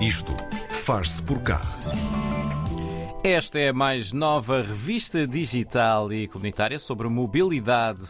Isto 0.00 0.32
faz-se 0.70 1.20
por 1.20 1.42
cá. 1.42 1.60
Esta 3.24 3.58
é 3.58 3.70
a 3.70 3.72
mais 3.72 4.12
nova 4.12 4.62
revista 4.62 5.26
digital 5.26 6.12
e 6.12 6.28
comunitária 6.28 6.78
sobre 6.78 7.08
mobilidade 7.08 8.02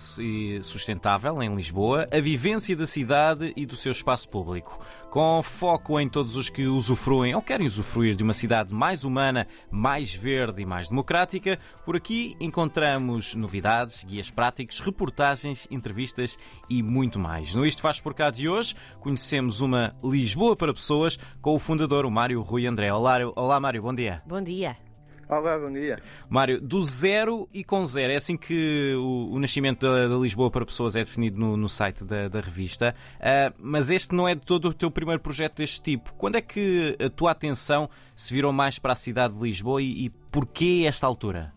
sustentável 0.63 1.43
em 1.43 1.55
Lisboa, 1.55 2.07
a 2.13 2.21
vivência 2.21 2.77
da 2.77 2.85
cidade 2.85 3.55
e 3.57 3.65
do 3.65 3.75
seu 3.75 3.91
espaço 3.91 4.29
público. 4.29 4.79
Com 5.11 5.43
foco 5.43 5.99
em 5.99 6.07
todos 6.07 6.37
os 6.37 6.51
que 6.51 6.67
usufruem 6.67 7.35
ou 7.35 7.41
querem 7.41 7.67
usufruir 7.67 8.15
de 8.15 8.23
uma 8.23 8.35
cidade 8.35 8.75
mais 8.75 9.05
humana, 9.05 9.47
mais 9.71 10.15
verde 10.15 10.61
e 10.61 10.67
mais 10.67 10.91
democrática, 10.91 11.59
por 11.85 11.97
aqui 11.97 12.37
encontramos 12.39 13.35
novidades, 13.35 14.05
guias 14.05 14.31
práticos, 14.31 14.81
reportagens, 14.81 15.67
entrevistas 15.71 16.39
e 16.69 16.83
muito 16.83 17.19
mais. 17.19 17.55
No 17.55 17.65
Isto 17.65 17.81
Faz 17.81 17.99
Por 18.01 18.13
Cá 18.13 18.29
de 18.29 18.51
hoje, 18.51 18.75
conhecemos 19.01 19.63
uma 19.63 19.97
Lisboa 20.05 20.55
para 20.55 20.75
Pessoas 20.75 21.19
com 21.41 21.55
o 21.55 21.59
fundador, 21.59 22.05
o 22.05 22.11
Mário 22.11 22.43
Rui 22.43 22.67
André. 22.67 22.93
Olá, 22.93 23.17
olá 23.35 23.59
Mário, 23.59 23.81
bom 23.81 23.95
dia. 23.95 24.23
Bom 24.27 24.43
dia. 24.43 24.88
Olá, 25.29 25.59
bom 25.59 25.71
dia. 25.71 26.01
Mário, 26.27 26.59
do 26.59 26.81
zero 26.81 27.47
e 27.53 27.63
com 27.63 27.85
zero. 27.85 28.11
É 28.11 28.17
assim 28.17 28.35
que 28.35 28.95
o, 28.95 29.35
o 29.35 29.39
nascimento 29.39 29.81
da, 29.81 30.09
da, 30.09 30.17
Lisboa 30.17 30.51
para 30.51 30.65
Pessoas 30.65 30.97
é 30.97 31.01
definido 31.01 31.39
no, 31.39 31.55
no 31.55 31.69
site 31.69 32.03
da, 32.03 32.29
da 32.29 32.41
revista. 32.41 32.95
Uh, 33.17 33.55
mas 33.61 33.91
este 33.91 34.15
não 34.15 34.27
é 34.27 34.35
de 34.35 34.41
todo 34.41 34.71
o 34.71 34.75
teu 34.75 34.91
primeiro 34.91 35.21
projeto 35.21 35.57
deste 35.57 35.83
tipo. 35.83 36.15
Quando 36.15 36.37
é 36.37 36.41
que 36.41 36.97
a 36.99 37.11
tua 37.11 37.33
atenção 37.33 37.91
se 38.17 38.33
virou 38.33 38.55
mais 38.55 38.79
para 38.79 38.95
a 38.95 38.97
cidade 38.97 39.35
de 39.35 39.41
Lisboa 39.41 39.83
e, 39.83 40.07
e 40.07 40.11
porquê 40.33 40.85
esta 40.87 41.07
altura? 41.07 41.53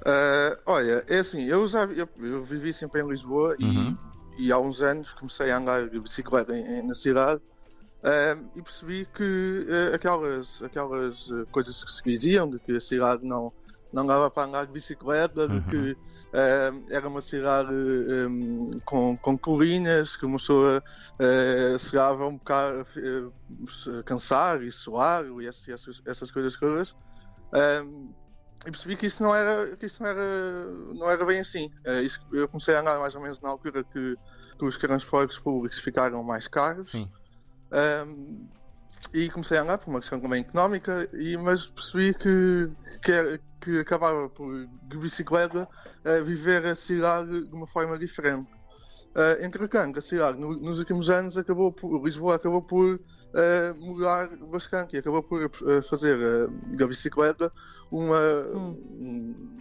Uh, 0.00 0.58
olha, 0.66 1.04
é 1.08 1.18
assim, 1.18 1.44
eu, 1.44 1.62
usava, 1.62 1.92
eu, 1.92 2.08
eu, 2.18 2.44
vivi 2.44 2.72
sempre 2.72 3.02
em 3.02 3.08
Lisboa 3.08 3.56
uhum. 3.60 3.96
e, 4.36 4.46
e, 4.48 4.52
há 4.52 4.58
uns 4.58 4.80
anos 4.80 5.12
comecei 5.12 5.52
a 5.52 5.58
andar 5.58 5.88
de 5.88 6.00
bicicleta 6.00 6.56
em, 6.56 6.78
em, 6.78 6.82
na 6.82 6.94
cidade 6.94 7.40
Uh, 8.06 8.48
e 8.54 8.62
percebi 8.62 9.08
que 9.12 9.66
uh, 9.68 9.94
aquelas, 9.96 10.62
aquelas 10.62 11.28
uh, 11.28 11.44
coisas 11.50 11.82
que 11.82 11.90
se 11.90 12.02
diziam, 12.04 12.48
de 12.48 12.60
que 12.60 12.76
a 12.76 12.80
cidade 12.80 13.26
não, 13.26 13.52
não 13.92 14.06
dava 14.06 14.30
para 14.30 14.44
andar 14.44 14.64
de 14.64 14.72
bicicleta, 14.72 15.48
de 15.48 15.60
que 15.62 15.92
uh, 15.92 16.86
era 16.88 17.08
uma 17.08 17.20
cidade 17.20 17.72
um, 17.74 18.68
com, 18.84 19.16
com 19.16 19.36
colinas, 19.36 20.14
que 20.14 20.24
uma 20.24 20.38
pessoa 20.38 20.80
uh, 21.14 21.78
chegava 21.80 22.28
um 22.28 22.36
bocado 22.36 22.86
a 23.98 24.02
cansar 24.04 24.62
e 24.62 24.70
suar 24.70 25.24
e 25.40 25.48
essas, 25.48 26.00
essas 26.06 26.30
coisas 26.30 26.54
todas. 26.56 26.94
e 28.64 28.70
percebi 28.70 28.94
que 28.94 29.06
isso 29.06 29.20
não 29.20 29.34
era, 29.34 29.76
que 29.76 29.86
isso 29.86 30.00
não 30.00 30.08
era, 30.08 30.66
não 30.94 31.10
era 31.10 31.26
bem 31.26 31.40
assim. 31.40 31.72
Isso, 32.04 32.20
eu 32.32 32.46
comecei 32.46 32.76
a 32.76 32.80
andar 32.82 33.00
mais 33.00 33.16
ou 33.16 33.20
menos 33.20 33.40
na 33.40 33.48
altura 33.48 33.82
que, 33.82 34.16
que 34.56 34.64
os 34.64 34.76
transportes 34.76 35.40
públicos 35.40 35.80
ficaram 35.80 36.22
mais 36.22 36.46
caros. 36.46 36.90
Sim. 36.90 37.10
Um, 37.72 38.48
e 39.12 39.30
comecei 39.30 39.58
a 39.58 39.62
andar 39.62 39.78
por 39.78 39.90
uma 39.90 40.00
questão 40.00 40.20
também 40.20 40.40
económica, 40.40 41.08
e, 41.12 41.36
mas 41.36 41.66
percebi 41.66 42.14
que, 42.14 42.70
que, 43.02 43.40
que 43.60 43.78
acabava 43.80 44.28
por, 44.28 44.66
de 44.82 44.96
bicicleta, 44.98 45.68
uh, 46.04 46.24
viver 46.24 46.64
a 46.66 46.74
cidade 46.74 47.46
de 47.46 47.54
uma 47.54 47.66
forma 47.66 47.98
diferente. 47.98 48.50
Uh, 49.14 49.42
entretanto, 49.42 49.98
a 49.98 50.02
cidade 50.02 50.38
no, 50.38 50.52
nos 50.60 50.78
últimos 50.78 51.08
anos 51.08 51.36
acabou 51.36 51.72
por, 51.72 52.04
Lisboa 52.04 52.36
acabou 52.36 52.60
por 52.60 52.96
uh, 52.96 53.74
mudar 53.80 54.28
bastante 54.36 54.94
e 54.94 54.98
acabou 54.98 55.22
por 55.22 55.46
uh, 55.46 55.82
fazer 55.88 56.18
da 56.76 56.86
bicicleta 56.86 57.50
uma, 57.90 58.20
hum. 58.54 58.78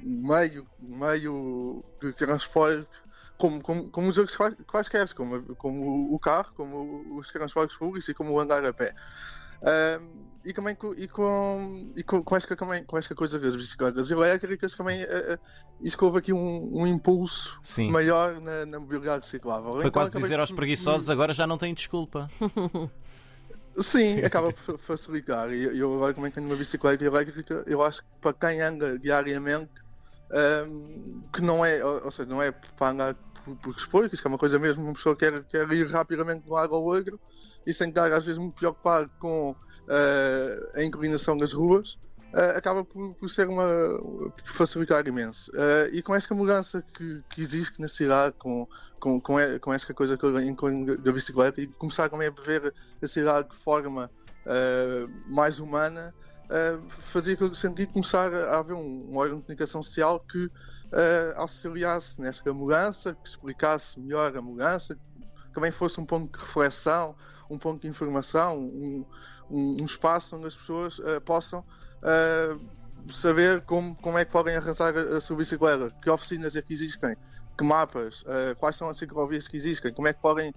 um 0.04 0.28
meio, 0.28 0.68
meio 0.82 1.84
de 2.02 2.12
transporte 2.14 3.05
como, 3.38 3.62
como, 3.62 3.90
como 3.90 4.10
os 4.10 4.18
outros 4.18 4.38
quaisquer, 4.68 5.14
como, 5.14 5.56
como 5.56 6.14
o 6.14 6.20
carro, 6.20 6.54
como 6.56 7.18
os 7.18 7.30
transportes 7.32 7.78
públicos 7.78 8.08
e 8.08 8.14
como 8.14 8.32
o 8.32 8.40
andar 8.40 8.64
a 8.66 8.74
pé. 8.74 8.96
Um, 9.62 10.36
e 10.44 10.54
também 10.54 10.76
com, 10.76 10.94
e 10.94 11.08
com, 11.08 11.92
e 11.96 12.04
com, 12.04 12.24
com, 12.24 12.36
esta, 12.36 12.56
também, 12.56 12.84
com 12.84 12.98
esta 12.98 13.16
coisa 13.16 13.40
das 13.40 13.56
bicicletas 13.56 14.12
elétricas 14.12 14.76
também 14.76 15.04
uh, 15.04 15.40
isso 15.82 15.98
houve 16.02 16.20
aqui 16.20 16.32
um, 16.32 16.82
um 16.82 16.86
impulso 16.86 17.58
Sim. 17.64 17.90
maior 17.90 18.40
na, 18.40 18.66
na 18.66 18.80
mobilidade 18.80 19.26
ciclável. 19.26 19.72
Foi 19.72 19.80
então, 19.80 19.92
quase 19.92 20.12
dizer 20.12 20.40
aos 20.40 20.52
preguiçosos 20.52 21.10
agora 21.10 21.34
já 21.34 21.48
não 21.48 21.58
têm 21.58 21.74
desculpa. 21.74 22.30
Sim, 23.82 24.20
acaba 24.20 24.54
por 24.54 24.78
facilitar. 24.78 25.52
E 25.52 25.78
eu 25.78 25.96
agora 25.96 26.14
também 26.14 26.32
tenho 26.32 26.46
uma 26.46 26.56
bicicleta 26.56 27.04
elétrica, 27.04 27.64
eu 27.68 27.82
acho 27.82 28.02
que 28.02 28.08
para 28.22 28.34
quem 28.34 28.62
anda 28.62 28.98
diariamente 28.98 29.72
um, 30.32 31.22
que 31.34 31.42
não 31.42 31.64
é, 31.66 31.84
ou, 31.84 32.10
seja, 32.12 32.30
não 32.30 32.42
é 32.42 32.52
para 32.52 32.90
andar 32.90 33.16
por, 33.46 33.56
por 33.58 33.76
expor, 33.76 34.10
que 34.10 34.28
é 34.28 34.28
uma 34.28 34.38
coisa 34.38 34.58
mesmo, 34.58 34.84
uma 34.84 34.94
pessoa 34.94 35.16
quer, 35.16 35.44
quer 35.44 35.72
ir 35.72 35.88
rapidamente 35.88 36.44
de 36.44 36.50
um 36.50 36.56
ao 36.56 36.84
outro 36.84 37.20
e 37.66 37.74
sem 37.74 37.90
estar 37.90 38.12
às 38.12 38.26
vezes 38.26 38.40
muito 38.40 38.56
preocupado 38.56 39.10
com 39.20 39.52
uh, 39.52 40.78
a 40.78 40.84
inclinação 40.84 41.38
das 41.38 41.54
ruas, 41.54 41.94
uh, 42.34 42.58
acaba 42.58 42.84
por, 42.84 43.14
por, 43.16 43.30
ser 43.30 43.48
uma 43.48 43.66
por 44.36 44.48
facilitar 44.48 45.08
imenso. 45.08 45.52
Uh, 45.52 45.94
e 45.94 46.02
com 46.02 46.14
esta 46.14 46.34
mudança 46.36 46.84
que, 46.94 47.24
que 47.30 47.42
existe 47.42 47.80
na 47.80 47.88
cidade, 47.88 48.36
com, 48.38 48.68
com, 49.00 49.22
com, 49.22 49.36
com 49.62 49.74
esta 49.74 49.94
coisa 49.94 50.18
da 50.18 51.12
bicicleta, 51.12 51.62
e 51.62 51.68
começar 51.68 52.10
também 52.10 52.28
a 52.28 52.42
ver 52.42 52.74
a 53.02 53.08
cidade 53.08 53.50
de 53.50 53.56
forma 53.56 54.10
mais 55.28 55.60
humana, 55.60 56.14
uh, 56.46 56.82
fazia 56.88 57.38
sentido 57.54 57.94
começar 57.94 58.34
a 58.34 58.60
haver 58.60 58.74
um, 58.74 59.12
um 59.12 59.18
órgão 59.18 59.38
de 59.38 59.44
comunicação 59.44 59.84
social 59.84 60.20
que 60.20 60.46
uh, 60.46 60.52
auxiliasse 61.36 62.20
nesta 62.20 62.54
mudança, 62.54 63.16
que 63.16 63.30
explicasse 63.30 64.00
melhor 64.00 64.36
a 64.36 64.42
mudança, 64.42 64.96
que 64.96 65.54
também 65.54 65.72
fosse 65.72 66.00
um 66.00 66.06
ponto 66.06 66.38
de 66.38 66.44
reflexão, 66.44 67.16
um 67.50 67.58
ponto 67.58 67.82
de 67.82 67.88
informação, 67.88 68.60
um, 68.60 69.06
um, 69.50 69.78
um 69.82 69.86
espaço 69.86 70.36
onde 70.36 70.48
as 70.48 70.56
pessoas 70.56 71.00
uh, 71.00 71.22
possam 71.24 71.60
uh, 71.60 73.12
saber 73.12 73.62
como, 73.62 73.96
como 73.96 74.18
é 74.18 74.26
que 74.26 74.32
podem 74.32 74.56
arrasar 74.56 74.96
a, 74.98 75.18
a 75.18 75.22
sua 75.22 75.38
bicicleta, 75.38 75.92
que 76.02 76.10
oficinas 76.10 76.56
é 76.56 76.62
que 76.62 76.74
existem, 76.74 77.16
que 77.58 77.64
mapas, 77.64 78.22
uh, 78.22 78.56
quais 78.58 78.76
são 78.76 78.90
as 78.90 78.98
ciclovias 78.98 79.48
que 79.48 79.58
existem, 79.58 79.94
como 79.94 80.08
é 80.08 80.14
que 80.14 80.22
podem 80.22 80.54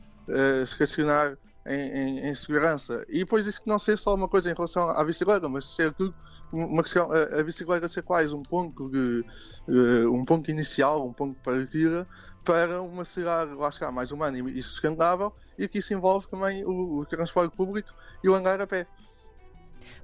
estacionar 0.62 1.38
em, 1.66 1.90
em, 1.90 2.28
em, 2.28 2.34
segurança. 2.34 3.04
E 3.08 3.18
depois 3.18 3.46
isso 3.46 3.62
que 3.62 3.68
não 3.68 3.78
ser 3.78 3.98
só 3.98 4.14
uma 4.14 4.28
coisa 4.28 4.50
em 4.50 4.54
relação 4.54 4.88
à 4.90 5.04
bicicleta, 5.04 5.48
mas 5.48 5.66
ser 5.66 5.92
tudo 5.92 6.14
uma 6.52 6.82
questão, 6.82 7.10
a, 7.12 7.40
a 7.40 7.42
bicicleta 7.42 7.88
ser 7.88 8.02
quase 8.02 8.34
um 8.34 8.42
ponto 8.42 8.88
de 8.88 9.24
uh, 9.68 10.12
um 10.12 10.24
ponto 10.24 10.50
inicial, 10.50 11.06
um 11.06 11.12
ponto 11.12 11.34
de 11.36 11.42
partida 11.42 12.06
para 12.44 12.80
uma 12.80 13.04
cidade, 13.04 13.52
lá 13.52 13.68
está, 13.68 13.92
mais 13.92 14.10
humana 14.10 14.38
e 14.38 14.62
sustentável, 14.62 15.32
e 15.58 15.68
que 15.68 15.78
isso 15.78 15.92
envolve 15.92 16.26
também 16.28 16.64
o, 16.64 17.00
o 17.00 17.06
transporte 17.06 17.54
público 17.54 17.92
e 18.24 18.28
o 18.28 18.34
andar 18.34 18.60
a 18.60 18.66
pé. 18.66 18.86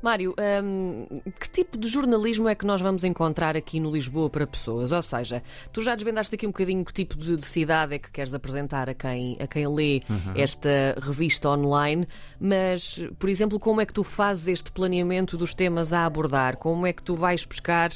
Mário, 0.02 0.34
um, 0.62 1.06
que 1.38 1.48
tipo 1.48 1.78
de 1.78 1.88
jornalismo 1.88 2.48
é 2.48 2.54
que 2.54 2.66
nós 2.66 2.80
vamos 2.80 3.04
encontrar 3.04 3.56
aqui 3.56 3.80
no 3.80 3.90
Lisboa 3.90 4.28
para 4.28 4.46
pessoas? 4.46 4.92
Ou 4.92 5.02
seja, 5.02 5.42
tu 5.72 5.80
já 5.80 5.94
desvendaste 5.94 6.34
aqui 6.34 6.46
um 6.46 6.50
bocadinho 6.50 6.84
que 6.84 6.92
tipo 6.92 7.16
de, 7.16 7.36
de 7.36 7.46
cidade 7.46 7.94
é 7.94 7.98
que 7.98 8.10
queres 8.10 8.34
apresentar 8.34 8.88
a 8.88 8.94
quem, 8.94 9.36
a 9.40 9.46
quem 9.46 9.66
lê 9.66 10.00
uhum. 10.08 10.32
esta 10.34 10.96
revista 11.00 11.48
online, 11.48 12.06
mas, 12.38 13.04
por 13.18 13.28
exemplo, 13.28 13.58
como 13.58 13.80
é 13.80 13.86
que 13.86 13.92
tu 13.92 14.04
fazes 14.04 14.48
este 14.48 14.70
planeamento 14.72 15.36
dos 15.36 15.54
temas 15.54 15.92
a 15.92 16.04
abordar? 16.04 16.56
Como 16.56 16.86
é 16.86 16.92
que 16.92 17.02
tu 17.02 17.14
vais 17.14 17.44
buscar 17.44 17.90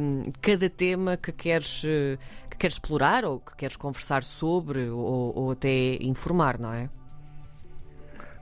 um, 0.00 0.30
cada 0.40 0.70
tema 0.70 1.16
que 1.16 1.32
queres, 1.32 1.82
que 2.50 2.56
queres 2.56 2.76
explorar 2.76 3.24
ou 3.24 3.40
que 3.40 3.56
queres 3.56 3.76
conversar 3.76 4.22
sobre 4.22 4.88
ou, 4.88 5.32
ou 5.36 5.50
até 5.50 5.96
informar, 6.00 6.58
não 6.58 6.72
é? 6.72 6.88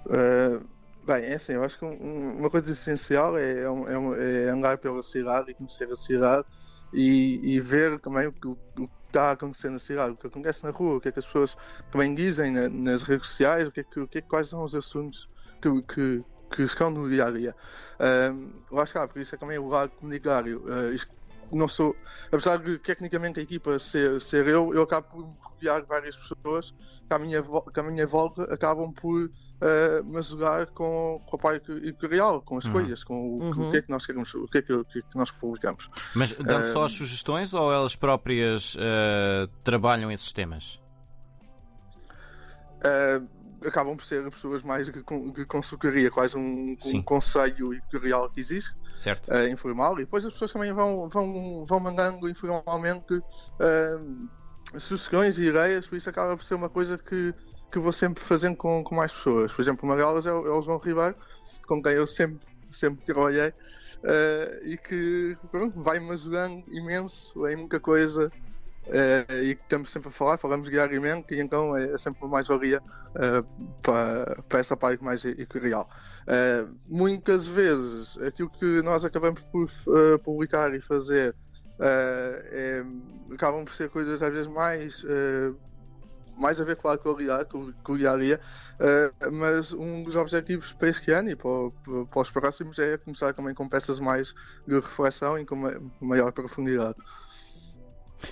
Uh 0.06 0.72
Bem, 1.05 1.25
é 1.25 1.35
assim, 1.35 1.55
eu 1.55 1.65
acho 1.65 1.77
que 1.77 1.85
uma 1.85 2.49
coisa 2.49 2.71
essencial 2.71 3.37
é, 3.37 3.61
é, 3.61 3.65
é, 3.65 4.49
andar 4.51 4.79
pela 4.79 5.03
cidade 5.03 5.51
e 5.51 5.55
conhecer 5.55 5.91
a 5.91 5.97
cidade 5.97 6.47
e, 6.93 7.41
e 7.43 7.61
ver 7.61 7.99
também 7.99 8.29
o 8.29 8.33
que, 8.33 8.47
o 8.47 8.57
que 8.77 8.89
está 9.09 9.31
a 9.31 9.31
acontecer 9.33 9.69
na 9.71 9.81
cidade, 9.81 10.13
o 10.13 10.17
que 10.17 10.29
acontece 10.29 10.63
na 10.63 10.71
rua, 10.71 10.97
o 10.97 11.01
que 11.01 11.09
é 11.09 11.13
que 11.13 11.19
as 11.19 11.27
pessoas 11.27 11.57
também 11.91 12.15
dizem 12.15 12.53
na, 12.53 12.69
nas 12.69 13.03
redes 13.03 13.29
sociais, 13.29 13.67
o 13.67 13.73
que 13.73 13.81
é 13.81 13.85
que, 13.85 14.01
o 14.01 14.07
que, 14.07 14.19
é, 14.19 14.21
quais 14.23 14.49
são 14.49 14.63
os 14.63 14.77
assuntos 14.77 15.29
que, 15.61 15.83
que, 15.83 16.25
que 16.54 16.63
estão 16.63 16.89
no 16.89 17.10
dia 17.10 17.27
a 17.27 17.31
dia. 17.33 17.57
Está, 18.84 19.09
por 19.09 19.21
isso 19.21 19.34
é 19.34 19.39
também 19.39 19.59
o 19.59 19.66
lado 19.66 19.91
comunitário. 19.91 20.63
Uh, 20.66 20.95
não 21.57 21.69
sou, 21.69 21.95
apesar 22.28 22.59
de 22.59 22.78
tecnicamente 22.78 23.41
a 23.41 23.43
equipa 23.43 23.78
ser, 23.78 24.21
ser 24.21 24.47
eu, 24.47 24.72
eu 24.75 24.83
acabo 24.83 25.09
por 25.09 25.51
rodear 25.51 25.84
várias 25.87 26.16
pessoas 26.16 26.75
que 27.07 27.15
à 27.15 27.19
minha, 27.19 27.43
que 27.43 27.81
à 27.81 27.83
minha 27.83 28.07
volta 28.07 28.43
acabam 28.45 28.93
por 28.93 29.25
uh, 29.25 29.31
mas 30.04 30.27
jogar 30.27 30.66
com, 30.66 31.21
com 31.27 31.37
a 31.37 31.39
parte 31.39 31.71
editorial, 31.72 32.43
com 32.43 32.59
as 32.59 32.65
uhum. 32.65 32.72
coisas, 32.72 33.04
com 33.04 33.15
o, 33.15 33.43
uhum. 33.43 33.69
o, 33.69 33.71
que 33.71 33.78
é 33.78 33.83
que 33.83 33.91
nós 33.91 34.07
queremos, 34.07 34.34
o 34.34 34.47
que 34.47 34.59
é 34.59 34.63
que, 34.63 34.72
o 34.72 34.84
que, 34.84 34.99
é 34.99 35.03
que 35.03 35.16
nós 35.16 35.31
publicamos. 35.31 35.89
Mas 36.15 36.37
dando 36.37 36.65
uh, 36.65 36.66
só 36.66 36.84
as 36.84 36.93
sugestões 36.93 37.55
ou 37.55 37.72
elas 37.72 37.97
próprias 37.97 38.75
uh, 38.75 39.48
trabalham 39.63 40.10
esses 40.10 40.33
temas? 40.33 40.81
Acabam 43.66 43.97
por 43.97 44.04
ser 44.04 44.28
pessoas 44.30 44.62
mais 44.62 44.88
que, 44.88 45.03
que 45.03 45.44
consultoria, 45.47 46.10
quase 46.10 46.36
um, 46.36 46.76
um 46.98 47.03
conselho 47.03 47.72
editorial 47.74 48.28
que 48.30 48.41
existe, 48.41 48.74
certo. 48.94 49.32
Uh, 49.32 49.48
informal, 49.48 49.94
e 49.94 50.04
depois 50.04 50.24
as 50.24 50.32
pessoas 50.32 50.53
também 50.53 50.72
vão, 50.72 51.09
vão, 51.09 51.64
vão 51.64 51.80
mandando 51.80 52.28
informalmente 52.28 53.14
uh, 53.14 54.28
sugestões 54.78 55.38
e 55.38 55.44
ideias, 55.44 55.86
por 55.86 55.97
isso 55.97 56.09
acaba 56.09 56.36
por 56.36 56.44
ser 56.44 56.54
uma 56.54 56.68
coisa 56.68 56.97
que 56.98 57.34
que 57.72 57.78
vou 57.78 57.91
sempre 57.91 58.22
fazendo 58.22 58.54
com, 58.54 58.84
com 58.84 58.94
mais 58.94 59.10
pessoas. 59.14 59.50
Por 59.50 59.62
exemplo, 59.62 59.88
uma 59.88 59.97
delas 59.97 60.26
é, 60.26 60.32
o- 60.32 60.47
é 60.47 60.50
o 60.50 60.60
João 60.60 60.76
Ribeiro, 60.76 61.16
com 61.66 61.82
quem 61.82 61.92
eu 61.92 62.06
sempre, 62.06 62.47
sempre 62.70 63.03
trabalhei 63.06 63.48
uh, 63.48 64.66
e 64.66 64.76
que 64.76 65.38
vai-me 65.76 66.10
ajudando 66.10 66.62
imenso 66.68 67.48
em 67.48 67.56
muita 67.56 67.80
coisa. 67.80 68.30
Uh, 68.87 69.33
e 69.43 69.57
que 69.57 69.63
estamos 69.63 69.91
sempre 69.91 70.09
a 70.09 70.13
falar, 70.13 70.39
falamos 70.39 70.69
diariamente, 70.71 71.34
e 71.34 71.41
então 71.41 71.77
é, 71.77 71.93
é 71.93 71.99
sempre 71.99 72.23
uma 72.23 72.31
mais-valia 72.31 72.83
uh, 73.17 73.81
para, 73.83 74.43
para 74.49 74.61
essa 74.61 74.77
parte 74.77 75.03
mais 75.03 75.25
editorial. 75.25 75.89
Uh, 76.23 76.79
muitas 76.87 77.47
vezes 77.47 78.17
aquilo 78.19 78.51
que 78.51 78.83
nós 78.83 79.05
acabamos 79.05 79.43
por 79.45 79.65
uh, 79.65 80.19
publicar 80.23 80.75
e 80.75 80.81
fazer 80.81 81.37
é- 81.81 82.84
acabam 83.34 83.65
por 83.65 83.75
ser 83.75 83.91
coisas 83.91 84.23
às 84.23 84.31
vezes 84.31 84.47
mais 84.47 85.03
mais 86.37 86.61
a 86.61 86.65
ver 86.65 86.77
com 86.77 86.89
a 86.89 86.95
atualidade, 86.95 87.49
com, 87.49 87.69
uh, 87.69 89.33
mas 89.33 89.73
um 89.73 90.03
dos 90.03 90.17
objetivos 90.17 90.73
para 90.73 90.89
este 90.89 91.11
ano 91.13 91.31
e 91.31 91.37
para, 91.37 91.51
para 92.11 92.23
os 92.23 92.31
próximos 92.31 92.79
é 92.79 92.97
começar 92.99 93.33
também 93.34 93.55
com 93.55 93.69
peças 93.69 94.01
mais 94.01 94.33
de 94.67 94.75
reflexão 94.75 95.39
e 95.39 95.45
com 95.45 95.57
ma- 95.57 95.81
maior 96.01 96.33
profundidade. 96.33 96.97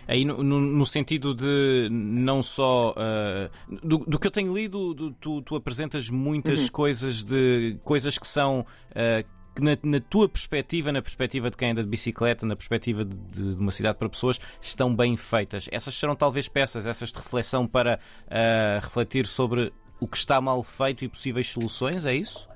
Aí 0.06 0.24
no, 0.24 0.42
no- 0.42 0.60
no 0.60 0.86
sentido 0.86 1.34
de 1.34 1.88
não 1.90 2.42
só 2.42 2.94
ah, 2.96 3.50
do, 3.82 3.98
do 3.98 4.18
que 4.18 4.26
eu 4.26 4.30
tenho 4.30 4.54
lido, 4.54 4.94
do- 4.94 5.12
tu, 5.12 5.42
tu 5.42 5.56
apresentas 5.56 6.08
muitas 6.10 6.68
coisas 6.70 7.22
de 7.24 7.78
coisas 7.84 8.18
que 8.18 8.26
são 8.26 8.64
ah, 8.94 9.24
que 9.54 9.62
na, 9.62 9.76
na 9.82 10.00
tua 10.00 10.28
perspectiva, 10.28 10.92
na 10.92 11.02
perspectiva 11.02 11.50
de 11.50 11.56
quem 11.56 11.72
anda 11.72 11.82
de 11.82 11.88
bicicleta, 11.88 12.46
na 12.46 12.54
perspectiva 12.54 13.04
de, 13.04 13.16
de- 13.16 13.54
de 13.56 13.60
uma 13.60 13.72
cidade 13.72 13.98
para 13.98 14.08
pessoas, 14.08 14.38
estão 14.60 14.94
bem 14.94 15.16
feitas. 15.16 15.68
Essas 15.72 15.94
serão 15.94 16.14
talvez 16.14 16.48
peças, 16.48 16.86
essas 16.86 17.10
de 17.10 17.16
reflexão 17.18 17.66
para 17.66 17.98
ah, 18.30 18.78
refletir 18.80 19.26
sobre 19.26 19.72
o 20.00 20.06
que 20.06 20.16
está 20.16 20.40
mal 20.40 20.62
feito 20.62 21.04
e 21.04 21.08
possíveis 21.08 21.48
soluções, 21.48 22.06
é 22.06 22.14
isso? 22.14 22.48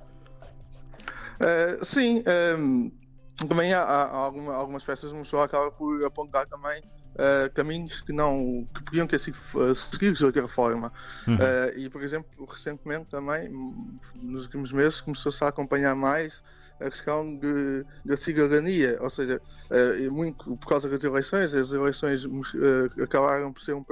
Uh, 1.35 1.83
sim, 1.83 2.23
um, 2.57 2.89
também 3.47 3.73
há, 3.73 3.81
há 3.81 4.15
alguma- 4.17 4.55
algumas 4.55 4.83
peças 4.83 5.11
que 5.11 5.17
o 5.17 5.21
pessoal 5.21 5.43
acaba 5.43 5.69
por 5.71 6.03
apontar 6.05 6.47
também 6.47 6.81
uh, 7.15 7.51
caminhos 7.53 8.01
que 8.01 8.13
não 8.13 8.67
que 8.73 8.83
podiam 8.83 9.07
ter 9.07 9.19
sido 9.19 9.37
uh, 9.55 9.73
seguidos 9.73 10.19
de 10.19 10.25
outra 10.25 10.47
forma. 10.47 10.91
Uh, 11.27 11.77
e, 11.77 11.89
por 11.89 12.03
exemplo, 12.03 12.45
recentemente 12.45 13.05
também, 13.09 13.49
nos 14.21 14.45
últimos 14.45 14.71
meses, 14.71 15.01
começou-se 15.01 15.43
a 15.43 15.47
acompanhar 15.47 15.95
mais 15.95 16.43
a 16.79 16.89
questão 16.89 17.37
de, 17.37 17.85
da 18.03 18.17
cidadania, 18.17 18.97
ou 18.99 19.09
seja, 19.09 19.41
uh, 19.71 20.11
muito 20.11 20.57
por 20.57 20.67
causa 20.67 20.89
das 20.89 21.03
eleições, 21.03 21.53
as 21.53 21.71
eleições 21.71 22.25
acabaram 23.01 23.53
por 23.53 23.61
ser 23.61 23.73
um 23.73 23.85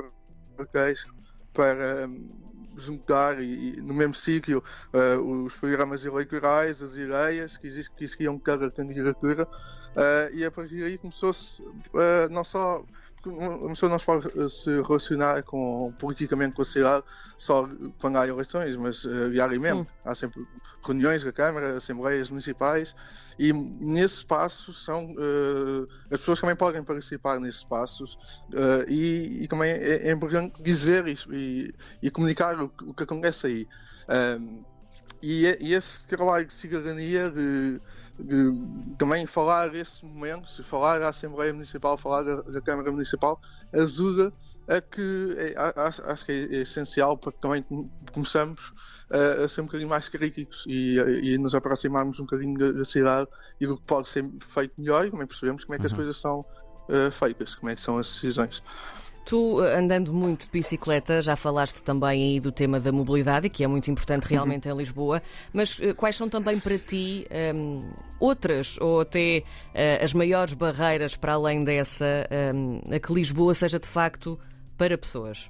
pretexto 0.58 1.14
para 1.54 2.08
hum, 2.08 2.30
juntar 2.76 3.42
e, 3.42 3.80
no 3.81 3.94
mesmo 3.94 4.14
sítio 4.14 4.64
uh, 4.94 5.22
os 5.22 5.56
programas 5.56 6.04
eleitorais, 6.06 6.81
as 6.81 6.96
ideias 6.96 7.58
que, 7.58 7.68
existe, 7.68 7.92
que 7.96 8.04
existiam 8.04 8.38
cada 8.40 8.69
candidatura. 8.72 9.44
Uh, 9.44 10.34
e 10.34 10.44
a 10.44 10.52
partir 10.52 10.81
daí 10.81 10.98
começou-se 10.98 11.62
uh, 11.62 12.30
não 12.31 12.44
só 12.44 12.84
uma 13.25 13.70
pessoa 13.70 13.90
não 13.90 14.00
se 14.00 14.06
pode 14.06 14.28
uh, 14.28 14.50
se 14.50 14.70
relacionar 14.81 15.44
com, 15.44 15.94
politicamente 16.00 16.56
com 16.56 16.62
a 16.62 16.66
cidade 16.66 17.06
só 17.38 17.70
quando 18.00 18.18
há 18.18 18.28
eleições, 18.28 18.75
mas 18.78 19.04
uh, 19.06 19.30
diariamente. 19.31 19.90
Há 20.06 20.16
sempre 20.16 20.46
reuniões 20.86 21.24
da 21.24 21.31
Câmara, 21.31 21.78
assembleias 21.78 22.30
municipais 22.30 22.94
e 23.40 23.54
nesses 23.54 24.18
espaços 24.20 24.84
são 24.84 25.06
uh, 25.14 25.88
as 26.12 26.20
pessoas 26.20 26.42
também 26.42 26.56
podem 26.56 26.84
participar 26.84 27.40
nesses 27.40 27.62
espaços 27.62 28.16
uh, 28.50 28.90
e, 28.90 29.44
e 29.44 29.48
também 29.48 29.72
é, 29.72 30.10
é 30.10 30.12
importante 30.12 30.62
dizer 30.62 31.08
isso 31.08 31.34
e, 31.34 31.74
e 32.02 32.12
comunicar 32.12 32.60
o, 32.62 32.68
que- 32.69 32.84
o 32.84 32.94
que 32.94 33.04
acontece 33.04 33.48
aí. 33.48 33.68
Um, 34.40 34.64
e, 35.22 35.46
e 35.62 35.74
esse 35.74 36.06
trabalho 36.06 36.46
de 36.46 36.54
cidadania, 36.54 37.31
de 37.31 37.80
também 38.98 39.25
falar 39.25 39.74
esses 39.75 40.01
momentos, 40.01 40.62
falar 40.65 41.01
à 41.01 41.10
Assembleia 41.10 41.51
Municipal, 41.54 41.98
falar 41.98 42.24
da, 42.24 42.42
da 42.42 42.62
Câmara 42.62 42.92
Municipal, 42.92 43.39
ajuda 43.74 44.31
a 44.68 44.80
que 44.80 45.36
é, 45.38 45.56
acho, 45.57 46.25
que 46.25 46.31
é 46.31 46.62
essencial 46.62 47.18
para 47.18 47.31
que 47.31 47.42
também 47.42 47.63
come- 47.63 47.89
começamos 48.13 48.71
a, 49.12 49.44
a 49.44 49.48
ser 49.50 49.62
um 49.62 49.65
bocadinho 49.65 49.89
mais 49.89 50.07
críticos 50.07 50.63
e, 50.68 50.98
e 50.98 51.38
nos 51.38 51.54
aproximarmos 51.54 52.19
um 52.19 52.24
bocadinho 52.24 52.57
da, 52.57 52.71
da 52.71 52.86
cidade 52.86 53.27
e 53.60 53.68
do 53.68 53.77
que 53.77 53.83
pode 53.83 54.07
ser 54.10 54.30
feito 54.42 54.74
melhor 54.77 55.06
e 55.06 55.12
também 55.12 55.27
percebemos 55.27 55.66
como 55.66 55.75
é 55.75 55.80
que 55.80 55.88
as 55.88 55.92
coisas 55.98 56.21
são 56.21 56.45
eh, 56.89 57.12
feitas, 57.12 57.56
como 57.56 57.69
é 57.71 57.75
que 57.75 57.81
são 57.81 57.98
as 57.98 58.07
decisões. 58.07 58.63
Tu, 59.25 59.60
andando 59.60 60.14
muito 60.14 60.46
de 60.46 60.52
bicicleta, 60.52 61.22
já 61.22 61.36
falaste 61.36 61.81
também 61.81 62.10
aí 62.10 62.40
do 62.40 62.52
tema 62.52 62.80
da 62.80 62.92
mobilidade, 62.92 63.50
que 63.50 63.64
é 63.64 63.68
muito 63.68 63.90
importante 63.90 64.25
realmente 64.25 64.68
em 64.68 64.75
Lisboa, 64.75 65.22
mas 65.54 65.78
eh, 65.81 65.94
quais 65.94 66.16
são 66.16 66.28
também 66.28 66.60
para 66.60 66.78
ti 66.78 67.25
hum, 67.56 67.90
outras 68.20 68.78
ou 68.81 69.02
até 69.02 69.44
eh, 69.74 70.04
as 70.04 70.14
maiores 70.14 70.54
barreiras 70.54 71.16
para 71.16 71.34
além 71.34 71.64
dessa 71.64 72.28
hum, 72.54 72.81
a 72.94 73.00
que 73.00 73.14
Lisboa 73.14 73.54
seja 73.54 73.80
de 73.80 73.88
facto 73.88 74.38
para 74.78 74.98
pessoas? 74.98 75.50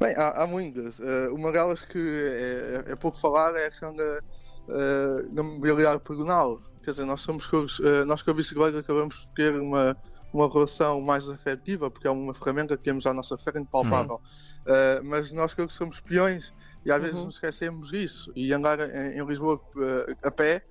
Bem, 0.00 0.14
há, 0.16 0.42
há 0.42 0.46
muitas. 0.46 1.00
Eh, 1.00 1.28
uma 1.32 1.50
delas 1.50 1.84
que 1.84 1.98
é, 1.98 2.92
é 2.92 2.96
pouco 2.96 3.18
falar 3.18 3.54
é 3.56 3.66
a 3.66 3.70
questão 3.70 3.94
da, 3.94 4.20
eh, 4.68 5.32
da 5.32 5.42
mobilidade 5.42 6.00
pedonal. 6.02 6.60
Quer 6.84 6.92
dizer, 6.92 7.04
nós 7.04 7.20
somos 7.20 7.48
eh, 7.80 8.04
nós 8.04 8.22
com 8.22 8.30
a 8.30 8.34
bicicleta 8.34 8.78
acabamos 8.78 9.16
por 9.16 9.34
ter 9.34 9.60
uma, 9.60 9.96
uma 10.32 10.48
relação 10.52 11.00
mais 11.00 11.28
afetiva, 11.28 11.90
porque 11.90 12.06
é 12.06 12.10
uma 12.10 12.34
ferramenta 12.34 12.76
que 12.76 12.82
temos 12.84 13.06
à 13.06 13.14
nossa 13.14 13.36
frente 13.38 13.68
palpável. 13.70 14.20
Eh, 14.66 15.00
mas 15.02 15.32
nós 15.32 15.54
todos 15.54 15.74
somos 15.74 16.00
peões 16.00 16.52
e 16.84 16.92
às 16.92 17.00
vezes 17.00 17.20
Uhum. 17.20 17.24
nos 17.24 17.36
esquecemos 17.36 17.90
disso. 17.90 18.30
E 18.36 18.52
andar 18.52 18.78
em, 18.80 19.18
em 19.18 19.24
Lisboa 19.26 19.60
eh, 19.78 20.16
a 20.22 20.30
pé 20.30 20.62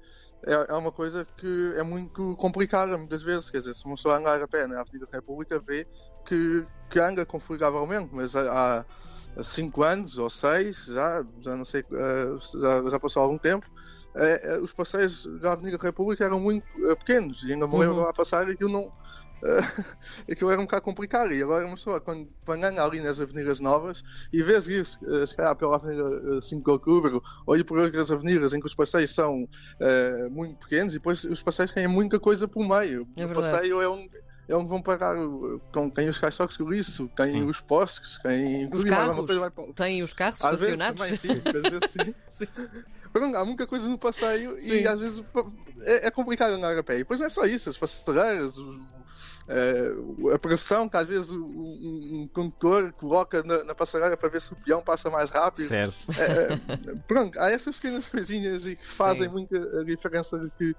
é, 0.45 0.53
é 0.69 0.73
uma 0.75 0.91
coisa 0.91 1.25
que 1.37 1.73
é 1.77 1.83
muito 1.83 2.35
complicada 2.37 2.97
muitas 2.97 3.23
vezes. 3.23 3.49
Quer 3.49 3.59
dizer, 3.59 3.73
se 3.73 3.85
uma 3.85 3.95
pessoa 3.95 4.17
andar 4.17 4.41
a 4.41 4.47
pé 4.47 4.67
na 4.67 4.81
Avenida 4.81 5.07
da 5.11 5.17
República, 5.17 5.59
vê 5.59 5.87
que, 6.25 6.65
que 6.89 6.99
anda 6.99 7.25
confortavelmente, 7.25 8.09
mas 8.13 8.35
há, 8.35 8.85
há 9.35 9.43
cinco 9.43 9.83
anos 9.83 10.17
ou 10.17 10.29
seis, 10.29 10.85
já, 10.85 11.23
já 11.41 11.55
não 11.55 11.65
sei, 11.65 11.83
eh, 11.91 12.37
já, 12.61 12.91
já 12.91 12.99
passou 12.99 13.23
algum 13.23 13.37
tempo, 13.39 13.65
eh, 14.15 14.59
os 14.61 14.71
passeios 14.73 15.25
da 15.41 15.53
Avenida 15.53 15.77
República 15.81 16.23
eram 16.25 16.39
muito 16.39 16.65
pequenos 16.99 17.43
e 17.43 17.53
ainda 17.53 17.67
me 17.67 17.77
lembro 17.77 17.97
Uhum. 17.97 18.03
lá 18.03 18.13
passar 18.13 18.47
e 18.47 18.51
aquilo 18.53 18.71
não. 18.71 18.91
Eh, 19.43 19.83
aquilo 20.31 20.49
era 20.49 20.59
um 20.59 20.65
bocado 20.65 20.83
complicado 20.83 21.31
e 21.31 21.41
agora 21.41 21.65
uma 21.65 21.75
pessoa 21.75 22.01
quando, 22.01 22.27
quando 22.45 22.63
anda 22.63 22.83
ali 22.83 23.01
nas 23.01 23.19
avenidas 23.19 23.59
novas 23.59 24.03
e 24.33 24.41
vês 24.41 24.67
ir 24.67 24.81
eh, 24.81 25.25
se 25.25 25.35
calhar 25.35 25.55
pela 25.55 25.75
Avenida 25.75 26.37
eh, 26.37 26.41
5 26.41 26.63
de 26.63 26.71
Outubro 26.71 27.23
ou 27.45 27.65
por 27.65 27.77
outras 27.77 28.11
avenidas 28.11 28.53
em 28.53 28.59
que 28.59 28.65
os 28.65 28.75
passeios 28.75 29.13
são 29.13 29.47
eh, 29.79 30.27
muito 30.29 30.57
pequenos 30.59 30.93
e 30.93 30.97
depois 30.97 31.23
os 31.23 31.43
passeios 31.43 31.71
têm 31.71 31.87
muita 31.87 32.19
coisa 32.19 32.47
por 32.47 32.67
meio. 32.67 33.07
É 33.15 33.25
o 33.25 33.33
passeio 33.33 33.81
é 33.81 33.89
um, 33.89 34.07
é 34.47 34.55
onde 34.55 34.69
vão 34.69 34.81
parar 34.81 35.17
o- 35.17 35.59
com, 35.73 35.89
tem 35.89 36.07
os 36.09 36.17
caixotes 36.17 36.57
de 36.57 36.63
lixo, 36.63 37.09
tem 37.15 37.27
Sim. 37.27 37.43
os 37.45 37.59
postes, 37.59 38.17
tem 38.23 38.69
Os 38.73 38.83
carros? 38.83 39.27
vai 39.39 39.49
para- 39.51 39.73
Têm 39.73 40.03
os 40.03 40.13
carros 40.13 40.41
às 40.43 40.59
vezes 40.59 40.73
estacionados? 40.75 41.01
também, 41.01 41.17
sim, 41.17 41.41
às 41.45 41.71
vezes 41.71 41.91
sim. 41.91 42.15
Pronto, 43.11 43.35
há 43.37 43.45
muita 43.45 43.65
coisa 43.65 43.87
no 43.87 43.97
passeio 43.97 44.59
Sim. 44.59 44.81
e 44.81 44.87
às 44.87 44.99
vezes 44.99 45.23
é, 45.81 46.07
é 46.07 46.11
complicado 46.11 46.53
andar 46.53 46.77
a 46.77 46.83
pé. 46.83 46.95
E 46.95 46.97
depois 46.99 47.19
não 47.19 47.27
é 47.27 47.29
só 47.29 47.45
isso, 47.45 47.69
as 47.69 47.77
passadeiras, 47.77 48.57
o- 48.57 48.79
eh, 49.47 49.91
a 50.33 50.39
pressão 50.39 50.87
que 50.89 50.97
às 50.97 51.05
vezes 51.05 51.29
o- 51.29 51.35
um, 51.35 52.21
um 52.23 52.27
condutor 52.33 52.91
coloca 52.93 53.41
na, 53.43 53.63
na 53.63 53.75
passadeira 53.75 54.15
para 54.17 54.29
ver 54.29 54.41
se 54.41 54.51
o 54.53 54.55
peão 54.55 54.81
passa 54.81 55.09
mais 55.09 55.29
rápido. 55.29 55.67
Certo. 55.67 55.95
Eh, 56.17 56.59
pronto, 57.07 57.39
há 57.39 57.49
essas 57.51 57.75
pequenas 57.75 58.07
coisinhas 58.07 58.65
e 58.65 58.75
que 58.75 58.87
fazem 58.87 59.23
Sim. 59.23 59.29
muita 59.29 59.85
diferença 59.85 60.37
de 60.39 60.49
que 60.51 60.75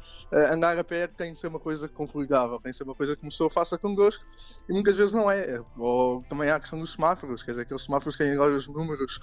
andar 0.52 0.78
a 0.78 0.84
pé 0.84 1.06
tem 1.06 1.32
de 1.32 1.38
ser 1.38 1.46
uma 1.48 1.60
coisa 1.60 1.88
confortável, 1.88 2.58
tem 2.60 2.72
de 2.72 2.78
ser 2.78 2.84
uma 2.84 2.94
coisa 2.94 3.16
que 3.16 3.22
uma 3.22 3.30
pessoa 3.30 3.48
faça 3.50 3.78
connosco 3.78 4.24
e 4.68 4.72
muitas 4.72 4.96
vezes 4.96 5.12
não 5.12 5.30
é. 5.30 5.60
Ou 5.76 6.22
também 6.28 6.50
há 6.50 6.56
a 6.56 6.60
questão 6.60 6.78
dos 6.78 6.92
semáforos, 6.92 7.42
quer 7.42 7.52
dizer, 7.52 7.62
aqueles 7.62 7.82
semáforos 7.84 8.16
que 8.16 8.24
têm 8.24 8.32
agora 8.34 8.54
os 8.54 8.66
números, 8.68 9.18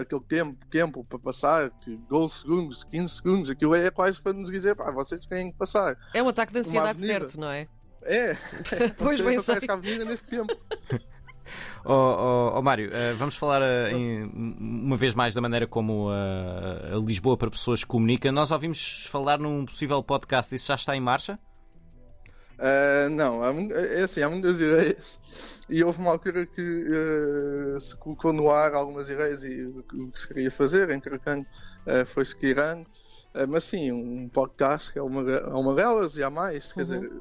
aquele 0.00 0.22
tempo, 0.22 0.66
tempo 0.70 1.04
para 1.04 1.18
passar, 1.18 1.70
que 1.70 1.96
12 2.08 2.34
segundos, 2.40 2.84
15 2.84 3.14
segundos, 3.16 3.50
aquilo 3.50 3.74
é 3.74 3.90
quase 3.90 4.20
para 4.20 4.32
nos 4.32 4.50
dizer, 4.50 4.74
pá, 4.74 4.90
vocês 4.90 5.24
têm 5.26 5.50
que 5.50 5.56
passar. 5.58 5.96
É 6.12 6.22
um 6.22 6.28
ataque 6.28 6.52
de 6.52 6.58
ansiedade, 6.60 7.00
certo, 7.00 7.38
não 7.40 7.48
é? 7.50 7.66
É, 8.06 8.36
Pois 8.98 9.20
bem 9.20 9.36
passar 9.36 9.58
sei. 9.60 9.68
a 9.68 9.72
avenida 9.74 10.04
neste 10.04 10.26
tempo. 10.28 10.54
Ó 11.84 11.94
ó, 11.94 12.58
ó, 12.58 12.62
Mário, 12.62 12.90
eh, 12.92 13.12
vamos 13.14 13.36
falar 13.36 13.62
eh, 13.62 13.92
em- 13.92 14.24
uma 14.58 14.96
vez 14.96 15.14
mais 15.14 15.32
da 15.34 15.40
maneira 15.40 15.66
como 15.66 16.10
eh, 16.12 16.94
a 16.94 16.96
Lisboa 16.98 17.36
para 17.36 17.50
Pessoas 17.50 17.84
comunica. 17.84 18.32
Nós 18.32 18.50
ouvimos 18.50 19.06
falar 19.06 19.38
num 19.38 19.64
possível 19.64 20.02
podcast, 20.02 20.52
isso 20.54 20.66
já 20.66 20.74
está 20.74 20.96
em 20.96 21.00
marcha? 21.00 21.38
Uh, 22.58 23.10
não, 23.10 23.42
há, 23.44 23.52
é 23.74 24.04
assim, 24.04 24.22
há 24.22 24.30
muitas 24.30 24.56
ideias 24.56 25.18
e 25.68 25.84
houve 25.84 25.98
uma 26.00 26.10
altura 26.10 26.46
que 26.46 26.62
uh, 26.62 27.78
se 27.78 27.94
colocou 27.98 28.32
no 28.32 28.50
ar 28.50 28.72
algumas 28.72 29.08
ideias 29.10 29.44
e 29.44 29.66
o 29.66 29.82
que 29.82 29.96
o 30.00 30.10
que 30.10 30.18
se 30.18 30.26
queria 30.26 30.50
fazer, 30.50 30.88
entretanto 30.90 31.46
uh, 31.86 32.06
foi-se 32.06 32.34
Uh, 33.34 33.46
mas 33.46 33.64
sim, 33.64 33.92
um 33.92 34.26
podcast 34.30 34.98
é 34.98 35.02
uma, 35.02 35.30
é 35.30 35.48
uma 35.48 35.74
delas 35.74 36.16
e 36.16 36.22
há 36.22 36.30
mais, 36.30 36.72
quer 36.72 36.80
Uhum. 36.80 36.86
dizer, 36.86 37.12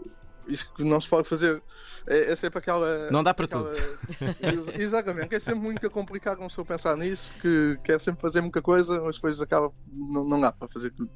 isto 0.47 0.71
que 0.73 0.83
não 0.83 0.99
se 1.01 1.07
pode 1.09 1.27
fazer. 1.27 1.61
É, 2.07 2.31
é 2.31 2.35
sempre 2.35 2.59
aquela. 2.59 3.09
Não 3.11 3.23
dá 3.23 3.33
para 3.33 3.45
aquela- 3.45 3.69
tudo. 3.69 3.97
Ex- 4.41 4.79
Exatamente, 4.79 5.27
que 5.29 5.35
é 5.35 5.39
sempre 5.39 5.59
muito 5.61 5.89
complicado 5.89 6.39
uma 6.39 6.47
pessoa 6.47 6.65
pensar 6.65 6.95
nisso, 6.97 7.27
que 7.41 7.77
quer 7.83 7.99
sempre 7.99 8.21
fazer 8.21 8.41
muita 8.41 8.61
coisa, 8.61 9.01
mas 9.01 9.15
depois 9.15 9.41
acaba. 9.41 9.71
Não, 9.91 10.23
não 10.23 10.39
dá 10.39 10.51
para 10.51 10.67
fazer 10.67 10.91
tudo. 10.91 11.09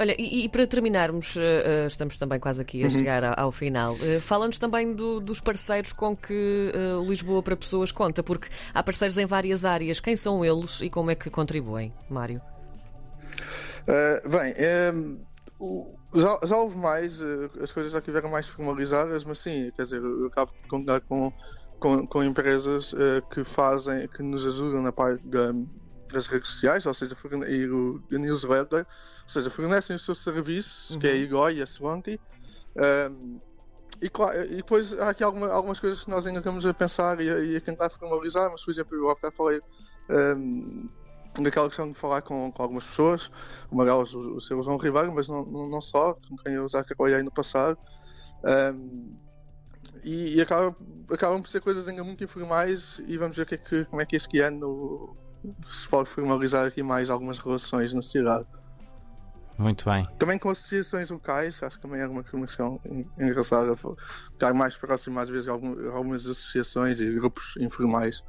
Olha, 0.00 0.14
e, 0.16 0.44
e 0.44 0.48
para 0.48 0.64
terminarmos, 0.64 1.34
eh, 1.36 1.86
estamos 1.88 2.16
também 2.18 2.38
quase 2.38 2.60
aqui 2.60 2.82
a 2.82 2.84
Uhum. 2.84 2.90
chegar 2.90 3.24
a- 3.24 3.34
ao 3.36 3.50
final. 3.50 3.96
Eh, 4.00 4.20
Fala-nos 4.20 4.56
também 4.56 4.94
do- 4.94 5.18
dos 5.18 5.40
parceiros 5.40 5.92
com 5.92 6.16
que 6.16 6.72
o 7.00 7.04
Lisboa 7.04 7.42
para 7.42 7.56
Pessoas 7.56 7.90
conta, 7.90 8.22
porque 8.22 8.46
há 8.72 8.80
parceiros 8.80 9.18
em 9.18 9.26
várias 9.26 9.64
áreas. 9.64 9.98
Quem 9.98 10.14
são 10.14 10.44
eles 10.44 10.80
e 10.82 10.88
como 10.88 11.10
é 11.10 11.16
que 11.16 11.28
contribuem, 11.30 11.92
Mário? 12.08 12.40
Uh, 13.88 14.28
bem, 14.28 14.54
um, 14.94 15.24
o- 15.58 15.97
já, 16.14 16.38
já 16.44 16.56
houve 16.56 16.76
mais, 16.76 17.20
uh, 17.20 17.50
as 17.60 17.72
coisas 17.72 17.92
já 17.92 18.00
tiveram 18.00 18.30
mais 18.30 18.48
formalizadas, 18.48 19.24
mas 19.24 19.38
sim, 19.40 19.70
quer 19.76 19.84
dizer, 19.84 20.02
eu 20.02 20.26
acabo 20.26 20.52
de 20.62 20.68
contar 20.68 21.00
com, 21.02 21.32
com, 21.78 22.06
com 22.06 22.24
empresas 22.24 22.92
uh, 22.92 23.22
que 23.32 23.44
fazem, 23.44 24.08
que 24.08 24.22
nos 24.22 24.44
ajudam 24.44 24.82
na 24.82 24.92
parte 24.92 25.26
da- 25.26 25.52
das 26.10 26.26
redes 26.26 26.48
sociais, 26.50 26.86
ou 26.86 26.94
seja, 26.94 27.14
e 27.48 27.66
o 27.68 28.02
newsletter, 28.10 28.80
ou 28.80 29.28
seja, 29.28 29.50
fornecem 29.50 29.94
os 29.94 30.04
seus 30.04 30.22
serviços, 30.22 30.96
que 30.96 31.06
é 31.06 31.12
a 31.12 31.16
Igor 31.16 31.50
e 31.50 31.60
a 31.60 31.66
Swanky. 31.66 32.18
Um, 33.10 33.38
e, 34.00 34.08
claro, 34.08 34.44
e 34.44 34.56
depois 34.56 34.92
há 34.98 35.10
aqui 35.10 35.22
alguma- 35.22 35.50
algumas 35.50 35.80
coisas 35.80 36.02
que 36.04 36.10
nós 36.10 36.26
ainda 36.26 36.38
estamos 36.38 36.64
a 36.64 36.72
pensar 36.72 37.20
e 37.20 37.28
a, 37.28 37.38
e 37.40 37.56
a 37.56 37.60
tentar 37.60 37.90
formalizar, 37.90 38.50
mas 38.50 38.64
por 38.64 38.70
exemplo, 38.70 38.96
eu 38.96 39.10
há 39.10 39.14
bocado 39.14 39.34
falei 39.36 39.60
um, 40.08 40.88
daquela 41.42 41.68
questão 41.68 41.90
de 41.90 41.94
falar 41.98 42.22
com, 42.22 42.50
com 42.52 42.62
algumas 42.62 42.84
pessoas, 42.84 43.30
uma 43.70 43.84
delas 43.84 44.14
o, 44.14 44.36
o 44.36 44.40
seu 44.40 44.62
João 44.62 44.76
Ribeiro, 44.76 45.12
mas 45.14 45.28
não, 45.28 45.44
não, 45.44 45.80
só, 45.80 46.14
com 46.14 46.36
quem 46.36 46.54
eu 46.54 46.68
já 46.68 46.82
trabalhei 46.84 47.22
no 47.22 47.30
passado. 47.32 47.78
Um, 48.44 49.16
e 50.04 50.36
e 50.36 50.40
acaba, 50.40 50.74
acabam 51.10 51.42
por 51.42 51.48
ser 51.48 51.60
coisas 51.60 51.88
ainda 51.88 52.04
muito 52.04 52.22
informais 52.22 53.00
e 53.06 53.18
vamos 53.18 53.36
ver 53.36 53.46
que 53.46 53.54
é 53.54 53.58
que, 53.58 53.84
como 53.86 54.00
é 54.00 54.06
que 54.06 54.16
este 54.16 54.40
ano 54.40 55.16
se 55.70 55.88
pode 55.88 56.08
formalizar 56.08 56.66
aqui 56.66 56.82
mais 56.82 57.10
algumas 57.10 57.38
relações 57.38 57.92
na 57.94 58.02
cidade. 58.02 58.46
Muito 59.58 59.84
bem. 59.90 60.08
Também 60.18 60.38
com 60.38 60.50
associações 60.50 61.10
locais, 61.10 61.60
acho 61.64 61.76
que 61.76 61.82
também 61.82 62.00
é 62.00 62.06
uma 62.06 62.24
en- 62.86 63.06
engraçada, 63.18 63.74
estar 64.32 64.54
mais 64.54 64.76
próximo 64.76 65.18
às 65.18 65.28
vezes 65.28 65.48
algumas 65.48 66.26
associações 66.26 67.00
e 67.00 67.10
grupos 67.12 67.56
informais. 67.58 68.22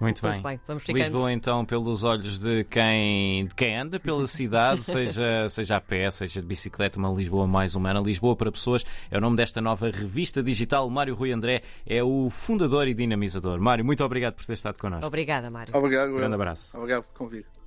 Muito 0.00 0.22
bem. 0.22 0.30
Muito 0.32 0.42
bem, 0.42 0.60
vamos 0.66 0.82
ficando. 0.82 0.98
Lisboa, 0.98 1.32
então, 1.32 1.64
pelos 1.64 2.04
olhos 2.04 2.38
de 2.38 2.64
quem, 2.64 3.44
de 3.44 3.54
quem 3.54 3.76
anda 3.76 4.00
pela 4.00 4.26
cidade, 4.26 4.82
seja, 4.84 5.48
seja 5.48 5.76
a 5.76 5.80
pé, 5.80 6.10
seja 6.10 6.40
de 6.40 6.46
bicicleta, 6.46 6.98
uma 6.98 7.10
Lisboa 7.10 7.46
mais 7.46 7.74
humana. 7.74 8.00
Lisboa 8.00 8.34
para 8.34 8.50
Pessoas 8.50 8.84
é 9.10 9.18
o 9.18 9.20
nome 9.20 9.36
desta 9.36 9.60
nova 9.60 9.90
revista 9.90 10.42
digital. 10.42 10.88
Mário 10.88 11.14
Rui 11.14 11.32
André 11.32 11.62
é 11.86 12.02
o 12.02 12.30
fundador 12.30 12.88
e 12.88 12.94
dinamizador. 12.94 13.60
Mário, 13.60 13.84
muito 13.84 14.02
obrigado 14.02 14.34
por 14.34 14.46
ter 14.46 14.54
estado 14.54 14.78
connosco. 14.78 15.06
Obrigada, 15.06 15.50
Mário. 15.50 15.76
Obrigado. 15.76 16.12
Um 16.12 16.16
grande 16.16 16.34
abraço. 16.34 16.78
Obrigado 16.78 17.04
por 17.04 17.18
convite. 17.18 17.59